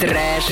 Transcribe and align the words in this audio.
Trash, 0.00 0.44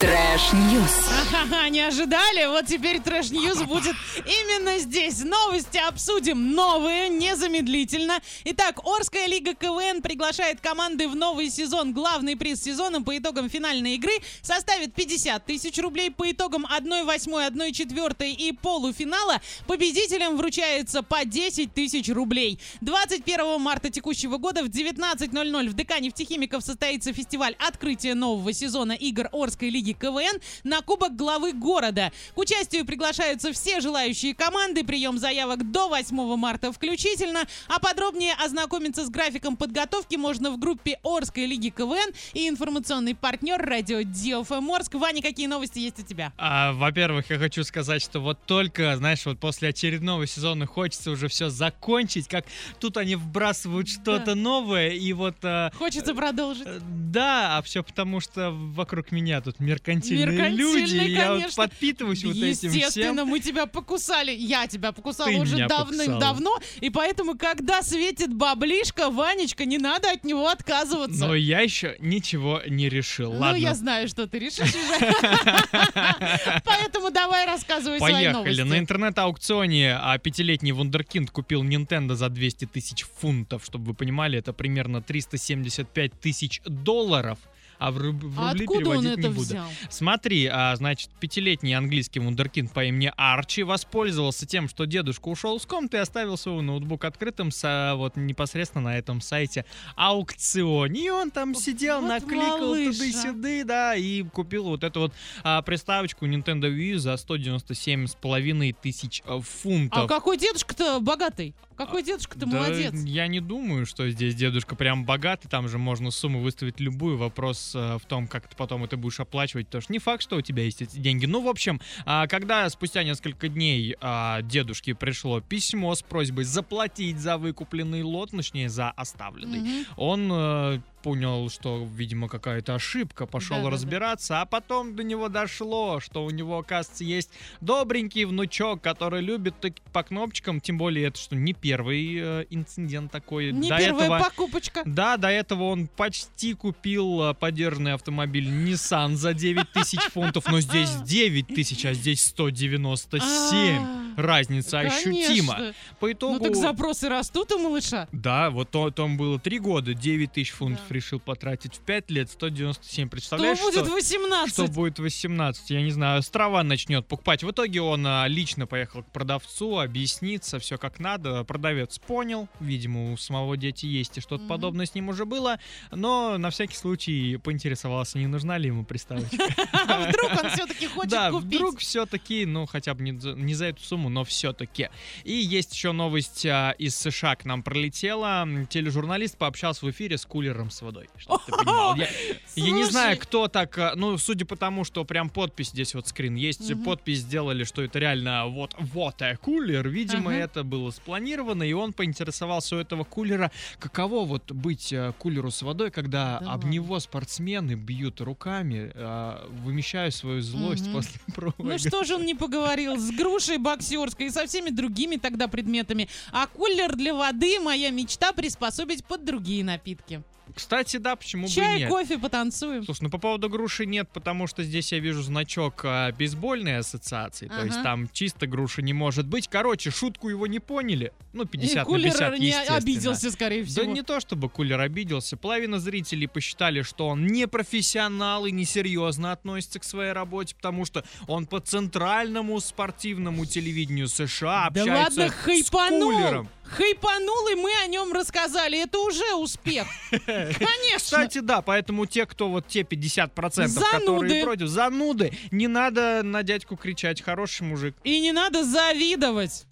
trash 0.00 0.45
news. 0.45 0.90
Ага, 1.32 1.68
не 1.68 1.82
ожидали? 1.82 2.46
Вот 2.46 2.66
теперь 2.66 2.96
trash 2.96 3.33
news 3.33 3.62
будет 3.62 3.94
именно 4.16 4.76
здесь. 4.78 5.22
Новости 5.22 5.78
обсудим 5.78 6.52
новые, 6.52 7.08
незамедлительно. 7.08 8.18
Итак, 8.44 8.80
Орская 8.84 9.28
лига 9.28 9.54
КВН 9.54 10.02
приглашает 10.02 10.60
команды 10.60 11.06
в 11.06 11.14
новый 11.14 11.48
сезон. 11.48 11.92
Главный 11.92 12.36
приз 12.36 12.60
сезона 12.60 13.00
по 13.00 13.16
итогам 13.16 13.48
финальной 13.48 13.94
игры 13.94 14.14
составит 14.42 14.94
50 14.94 15.46
тысяч 15.46 15.78
рублей. 15.78 16.10
По 16.10 16.28
итогам 16.32 16.66
1-8, 16.66 17.50
1-4 17.52 18.30
и 18.32 18.50
полуфинала 18.50 19.40
победителям 19.68 20.36
вручается 20.36 21.04
по 21.04 21.24
10 21.24 21.72
тысяч 21.72 22.08
рублей. 22.08 22.58
21 22.80 23.60
марта 23.60 23.90
текущего 23.90 24.38
года 24.38 24.64
в 24.64 24.66
19.00 24.66 25.68
в 25.68 25.74
ДК 25.74 26.00
нефтехимиков 26.00 26.64
состоится 26.64 27.12
фестиваль 27.12 27.54
открытия 27.60 28.14
нового 28.14 28.52
сезона 28.52 28.71
сезона 28.72 28.92
игр 28.92 29.28
Орской 29.32 29.68
лиги 29.68 29.92
КВН 29.92 30.40
на 30.64 30.80
Кубок 30.80 31.14
главы 31.14 31.52
города. 31.52 32.10
К 32.34 32.38
участию 32.38 32.86
приглашаются 32.86 33.52
все 33.52 33.80
желающие 33.80 34.34
команды. 34.34 34.82
Прием 34.82 35.18
заявок 35.18 35.70
до 35.70 35.88
8 35.90 36.36
марта 36.36 36.72
включительно. 36.72 37.42
А 37.68 37.78
подробнее 37.80 38.32
ознакомиться 38.42 39.04
с 39.04 39.10
графиком 39.10 39.56
подготовки 39.58 40.16
можно 40.16 40.50
в 40.50 40.58
группе 40.58 40.98
Орской 41.04 41.44
лиги 41.44 41.68
КВН 41.68 42.14
и 42.32 42.48
информационный 42.48 43.14
партнер 43.14 43.60
радио 43.60 44.00
DFM 44.00 44.74
Орск. 44.74 44.94
Ваня, 44.94 45.20
какие 45.20 45.48
новости 45.48 45.78
есть 45.78 45.98
у 45.98 46.02
тебя? 46.02 46.32
А, 46.38 46.72
во-первых, 46.72 47.28
я 47.28 47.38
хочу 47.38 47.64
сказать, 47.64 48.00
что 48.00 48.20
вот 48.20 48.38
только, 48.46 48.96
знаешь, 48.96 49.26
вот 49.26 49.38
после 49.38 49.68
очередного 49.68 50.26
сезона 50.26 50.64
хочется 50.64 51.10
уже 51.10 51.28
все 51.28 51.50
закончить, 51.50 52.26
как 52.26 52.46
тут 52.80 52.96
они 52.96 53.16
вбрасывают 53.16 53.88
что-то 53.90 54.24
Да. 54.24 54.34
новое, 54.34 54.88
и 54.90 55.12
вот... 55.12 55.36
а, 55.42 55.70
Хочется 55.76 56.14
продолжить. 56.14 56.66
Да, 57.12 57.58
а 57.58 57.62
все 57.62 57.82
потому, 57.82 58.20
что 58.20 58.50
вокруг 58.50 59.12
меня 59.12 59.42
тут 59.42 59.60
меркантильные, 59.60 60.26
Меркантильные, 60.26 60.80
люди, 60.80 60.94
и 60.96 61.12
я 61.12 61.32
вот 61.32 61.40
конечно. 61.40 61.62
подпитываюсь 61.62 62.24
вот 62.24 62.36
этим 62.36 62.48
Естественно, 62.48 63.22
всем. 63.22 63.28
мы 63.28 63.40
тебя 63.40 63.66
покусали. 63.66 64.32
Я 64.32 64.66
тебя 64.66 64.92
покусала 64.92 65.28
Ты 65.28 65.38
уже 65.38 65.66
давным-давно. 65.66 66.58
И 66.80 66.88
поэтому, 66.88 67.36
когда 67.36 67.82
светит 67.82 68.32
баблишка, 68.32 69.10
Ванечка, 69.10 69.66
не 69.66 69.76
надо 69.76 70.10
от 70.10 70.24
него 70.24 70.48
отказываться. 70.48 71.26
Но 71.26 71.34
я 71.34 71.60
еще 71.60 71.96
ничего 71.98 72.62
не 72.66 72.88
решил. 72.88 73.34
Ну, 73.34 73.40
Ладно, 73.40 73.58
я 73.58 73.74
знаю, 73.74 74.08
что 74.08 74.26
ты 74.26 74.38
решишь 74.38 74.74
уже. 74.74 75.12
Поэтому 76.64 77.10
давай 77.10 77.44
рассказывай 77.44 77.98
свои 77.98 78.12
Поехали. 78.12 78.32
новости. 78.32 78.60
На 78.62 78.78
интернет-аукционе 78.78 79.98
а, 80.00 80.16
пятилетний 80.16 80.72
вундеркинд 80.72 81.30
купил 81.30 81.62
Nintendo 81.62 82.14
за 82.14 82.30
200 82.30 82.66
тысяч 82.66 83.04
фунтов. 83.20 83.66
Чтобы 83.66 83.88
вы 83.88 83.94
понимали, 83.94 84.38
это 84.38 84.54
примерно 84.54 85.02
375 85.02 86.18
тысяч 86.18 86.62
долларов 86.64 87.01
долларов– 87.02 87.38
а 87.84 87.90
в, 87.90 87.98
руб- 87.98 88.24
в 88.24 88.40
А 88.40 88.52
рубли 88.52 88.66
он 88.68 88.78
переводить 88.78 89.12
это 89.18 89.20
не 89.22 89.28
буду. 89.28 89.40
взял? 89.40 89.66
Смотри, 89.90 90.46
а, 90.46 90.76
значит, 90.76 91.10
пятилетний 91.18 91.74
английский 91.76 92.20
вундеркинд 92.20 92.72
по 92.72 92.84
имени 92.84 93.12
Арчи 93.16 93.64
воспользовался 93.64 94.46
тем, 94.46 94.68
что 94.68 94.84
дедушка 94.84 95.28
ушел 95.28 95.58
с 95.58 95.66
комнаты 95.66 95.96
и 95.96 96.00
оставил 96.00 96.36
свой 96.36 96.62
ноутбук 96.62 97.04
открытым 97.04 97.50
с, 97.50 97.60
а, 97.64 97.94
вот 97.96 98.16
непосредственно 98.16 98.84
на 98.90 98.98
этом 98.98 99.20
сайте 99.20 99.64
аукционе. 99.96 101.00
И 101.06 101.10
он 101.10 101.30
там 101.32 101.54
сидел, 101.54 102.00
Вот 102.00 102.08
накликал 102.08 102.58
малыш, 102.58 102.96
туда-сюда, 102.96 103.64
да, 103.64 103.94
и 103.96 104.22
купил 104.22 104.64
вот 104.64 104.84
эту 104.84 105.00
вот 105.00 105.12
а, 105.42 105.60
приставочку 105.62 106.26
Nintendo 106.26 106.70
Wii 106.72 106.98
за 106.98 107.14
197,5 107.14 108.76
тысяч 108.80 109.22
а, 109.26 109.40
фунтов. 109.40 110.04
А 110.04 110.06
какой 110.08 110.36
дедушка-то 110.38 111.00
богатый? 111.00 111.54
Какой 111.76 112.02
дедушка-то 112.02 112.46
Да, 112.46 112.58
молодец? 112.58 112.92
Я 113.04 113.26
не 113.26 113.40
думаю, 113.40 113.86
что 113.86 114.08
здесь 114.10 114.34
дедушка 114.34 114.76
прям 114.76 115.04
богатый, 115.04 115.48
там 115.48 115.68
же 115.68 115.78
можно 115.78 116.10
сумму 116.10 116.40
выставить 116.40 116.78
любую. 116.80 117.16
Вопрос 117.16 117.71
э, 117.74 117.98
в 117.98 118.06
том, 118.06 118.26
как 118.26 118.48
ты 118.48 118.56
потом 118.56 118.84
это 118.84 118.96
будешь 118.96 119.20
оплачивать, 119.20 119.66
потому 119.66 119.82
что 119.82 119.92
не 119.92 119.98
факт, 119.98 120.22
что 120.22 120.36
у 120.36 120.40
тебя 120.40 120.64
есть 120.64 120.82
эти 120.82 120.96
деньги. 120.98 121.26
Ну, 121.26 121.42
в 121.42 121.48
общем, 121.48 121.80
а, 122.04 122.26
когда 122.26 122.68
спустя 122.70 123.02
несколько 123.04 123.48
дней 123.48 123.96
а, 124.00 124.42
дедушке 124.42 124.94
пришло 124.94 125.40
письмо 125.40 125.94
с 125.94 126.02
просьбой 126.02 126.44
заплатить 126.44 127.18
за 127.18 127.38
выкупленный 127.38 128.02
лот, 128.02 128.30
точнее, 128.30 128.68
за 128.68 128.90
оставленный, 128.90 129.60
Мгм. 129.60 129.84
он 129.96 130.30
э, 130.32 130.80
понял, 131.02 131.50
что, 131.50 131.86
видимо, 131.94 132.28
какая-то 132.28 132.74
ошибка, 132.74 133.26
пошел 133.26 133.56
Да-да-да. 133.56 133.74
разбираться, 133.74 134.40
а 134.40 134.46
потом 134.46 134.94
до 134.96 135.02
него 135.02 135.28
дошло, 135.28 136.00
что 136.00 136.24
у 136.24 136.30
него, 136.30 136.58
оказывается, 136.58 137.04
есть 137.04 137.30
добренький 137.60 138.24
внучок, 138.24 138.80
который 138.80 139.20
любит 139.20 139.54
по 139.92 140.02
кнопочкам, 140.02 140.60
тем 140.60 140.78
более 140.78 141.08
это 141.08 141.18
что 141.18 141.36
не 141.36 141.52
первый 141.52 142.16
э, 142.18 142.46
инцидент 142.50 143.10
такой. 143.12 143.52
Не 143.52 143.68
до 143.68 143.78
первая 143.78 144.06
этого, 144.06 144.18
покупочка. 144.18 144.82
да, 144.86 145.16
до 145.16 145.28
этого 145.28 145.64
он 145.64 145.88
почти 145.88 146.54
купил 146.54 147.22
э, 147.22 147.34
подержанный 147.34 147.94
автомобиль 147.94 148.48
Nissan 148.48 149.14
за 149.14 149.34
9 149.34 149.72
тысяч 149.72 150.00
фунтов, 150.00 150.46
но 150.50 150.60
здесь 150.60 150.90
9 151.02 151.48
тысяч, 151.48 151.84
а 151.84 151.94
здесь 151.94 152.22
197. 152.22 154.01
Разница 154.16 154.80
ощутима. 154.80 155.54
конечно. 155.54 155.74
По 156.00 156.12
итогу... 156.12 156.34
Ну 156.34 156.40
так 156.40 156.56
запросы 156.56 157.08
растут 157.08 157.52
у 157.52 157.58
малыша. 157.58 158.08
Да, 158.12 158.50
вот 158.50 158.70
то, 158.70 158.90
там 158.90 159.16
было 159.16 159.38
3 159.38 159.58
года, 159.58 159.94
9 159.94 160.32
тысяч 160.32 160.50
фунтов 160.50 160.90
решил 160.90 161.20
потратить 161.20 161.74
в 161.76 161.80
5 161.80 162.10
лет, 162.10 162.30
197. 162.30 163.04
То 163.06 163.10
Представляешь, 163.10 163.58
будет 163.60 163.84
что, 163.84 163.94
18. 163.94 164.52
что 164.52 164.66
будет 164.68 164.98
18? 164.98 165.70
Я 165.70 165.82
не 165.82 165.90
знаю, 165.90 166.18
острова 166.20 166.62
начнет 166.62 167.06
покупать. 167.06 167.42
В 167.42 167.50
итоге 167.50 167.80
он 167.82 168.06
а, 168.06 168.26
лично 168.28 168.66
поехал 168.66 169.02
к 169.02 169.06
продавцу, 169.06 169.78
объясниться, 169.78 170.58
все 170.58 170.78
как 170.78 170.98
надо. 171.00 171.44
Продавец 171.44 171.98
понял, 171.98 172.48
видимо, 172.60 173.12
у 173.12 173.16
самого 173.16 173.56
дети 173.56 173.86
есть, 173.86 174.18
и 174.18 174.20
что-то 174.20 174.42
Мгм. 174.42 174.48
подобное 174.48 174.86
с 174.86 174.94
ним 174.94 175.08
уже 175.08 175.24
было, 175.24 175.58
но 175.90 176.38
на 176.38 176.50
всякий 176.50 176.76
случай 176.76 177.36
поинтересовался, 177.42 178.18
не 178.18 178.26
нужна 178.26 178.58
ли 178.58 178.66
ему 178.68 178.84
приставочка. 178.84 179.36
А 179.72 180.08
вдруг 180.08 180.30
он 180.44 180.50
все-таки 180.50 180.86
хочет 180.86 181.10
да, 181.10 181.30
купить? 181.30 181.46
вдруг 181.54 181.78
все-таки, 181.78 182.46
ну, 182.46 182.66
хотя 182.66 182.94
бы 182.94 183.02
не 183.02 183.54
за 183.54 183.66
эту 183.66 183.82
сумму, 183.82 184.01
но 184.08 184.24
все-таки. 184.24 184.88
И 185.24 185.32
есть 185.32 185.74
еще 185.74 185.92
новость 185.92 186.44
а, 186.46 186.74
из 186.78 186.96
США 186.96 187.36
к 187.36 187.44
нам 187.44 187.62
пролетела. 187.62 188.46
Тележурналист 188.68 189.36
пообщался 189.38 189.84
в 189.86 189.90
эфире 189.90 190.18
с 190.18 190.24
кулером 190.26 190.70
с 190.70 190.82
водой. 190.82 191.08
Чтоб 191.16 191.44
ты 191.44 191.52
понимал. 191.52 191.96
Я, 191.96 192.08
я 192.56 192.70
не 192.70 192.84
знаю, 192.84 193.18
кто 193.18 193.48
так, 193.48 193.76
а, 193.78 193.92
ну, 193.96 194.16
судя 194.18 194.44
по 194.44 194.56
тому, 194.56 194.84
что 194.84 195.04
прям 195.04 195.28
подпись 195.30 195.68
здесь 195.70 195.94
вот 195.94 196.08
скрин 196.08 196.34
есть, 196.34 196.70
Мгм. 196.70 196.84
подпись 196.84 197.18
сделали, 197.18 197.64
что 197.64 197.82
это 197.82 197.98
реально 197.98 198.46
вот 198.46 198.74
вот 198.78 199.20
э, 199.22 199.36
кулер. 199.36 199.88
Видимо, 199.88 200.30
Ага. 200.30 200.40
это 200.40 200.64
было 200.64 200.90
спланировано, 200.90 201.62
и 201.62 201.72
он 201.72 201.92
поинтересовался 201.92 202.76
у 202.76 202.78
этого 202.78 203.04
кулера, 203.04 203.50
каково 203.78 204.24
вот 204.24 204.50
быть 204.52 204.92
э, 204.92 205.12
кулеру 205.18 205.50
с 205.50 205.62
водой, 205.62 205.90
когда 205.90 206.38
Да 206.40 206.52
об 206.52 206.64
него 206.64 206.98
спортсмены 207.00 207.72
бьют 207.74 208.20
руками, 208.20 208.90
а, 208.94 209.46
вымещая 209.64 210.10
свою 210.10 210.40
злость 210.42 210.84
Мгм. 210.86 210.92
после 210.92 211.20
пробы. 211.34 211.54
Ну 211.58 211.78
что 211.78 212.04
же 212.04 212.14
он 212.16 212.24
не 212.26 212.34
поговорил 212.34 212.96
с 212.98 213.10
грушей 213.10 213.58
боксерской 213.96 214.26
и 214.26 214.30
со 214.30 214.46
всеми 214.46 214.70
другими 214.70 215.16
тогда 215.16 215.48
предметами. 215.48 216.08
А 216.32 216.46
кулер 216.46 216.96
для 216.96 217.14
воды 217.14 217.58
моя 217.60 217.90
мечта 217.90 218.32
приспособить 218.32 219.04
под 219.04 219.24
другие 219.24 219.64
напитки. 219.64 220.22
Кстати, 220.54 220.98
да, 220.98 221.16
почему 221.16 221.46
бы 221.46 221.52
и 221.52 221.54
Чай, 221.54 221.78
нет? 221.80 221.88
кофе, 221.90 222.18
потанцуем. 222.18 222.84
Слушай, 222.84 223.04
ну 223.04 223.10
по 223.10 223.18
поводу 223.18 223.48
груши 223.48 223.86
нет, 223.86 224.08
потому 224.12 224.46
что 224.46 224.62
здесь 224.62 224.92
я 224.92 224.98
вижу 224.98 225.22
значок 225.22 225.82
а, 225.84 226.12
бейсбольной 226.12 226.78
ассоциации. 226.78 227.48
То 227.48 227.64
есть 227.64 227.76
Ага. 227.76 227.82
там 227.82 228.08
чисто 228.12 228.46
груши 228.46 228.82
не 228.82 228.92
может 228.92 229.26
быть. 229.26 229.48
Короче, 229.48 229.90
шутку 229.90 230.28
его 230.28 230.46
не 230.46 230.58
поняли. 230.58 231.12
Ну, 231.32 231.44
50 231.46 231.72
и 231.72 231.76
на 231.78 231.84
кулер 231.84 232.12
50, 232.12 232.38
не 232.38 232.52
обиделся, 232.52 233.30
скорее 233.30 233.64
всего. 233.64 233.84
Да 233.84 233.90
не 233.90 234.02
то, 234.02 234.20
чтобы 234.20 234.48
кулер 234.48 234.80
обиделся. 234.80 235.36
Половина 235.36 235.78
зрителей 235.78 236.26
посчитали, 236.26 236.82
что 236.82 237.08
он 237.08 237.26
не 237.26 237.48
профессионал 237.48 238.44
и 238.44 238.52
несерьезно 238.52 239.32
относится 239.32 239.78
к 239.78 239.84
своей 239.84 240.12
работе, 240.12 240.54
потому 240.54 240.84
что 240.84 241.04
он 241.26 241.46
по 241.46 241.60
центральному 241.60 242.60
спортивному 242.60 243.46
телевидению 243.46 244.08
США 244.08 244.68
Да 244.70 244.82
общается 244.82 245.20
ладно, 245.20 245.62
с 245.62 245.70
кулером. 245.70 246.48
Хайпанул, 246.64 247.48
и 247.48 247.54
мы 247.54 247.70
о 247.84 247.86
нем 247.86 248.12
рассказали. 248.12 248.82
Это 248.82 248.98
уже 248.98 249.34
успех. 249.34 249.86
Конечно. 250.58 250.98
Кстати, 250.98 251.38
да, 251.38 251.62
поэтому 251.62 252.06
те, 252.06 252.26
кто 252.26 252.48
вот 252.48 252.66
те 252.66 252.80
50%, 252.82 253.66
Зануды. 253.68 253.98
которые 253.98 254.44
против, 254.44 254.68
зануды, 254.68 255.32
не 255.50 255.68
надо 255.68 256.22
на 256.22 256.42
дядьку 256.42 256.76
кричать, 256.76 257.22
хороший 257.22 257.62
мужик. 257.62 257.96
И 258.04 258.20
не 258.20 258.32
надо 258.32 258.64
завидовать. 258.64 259.66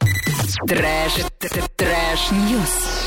Trash, 0.67 1.13
trash 1.77 2.38
news. 2.38 3.00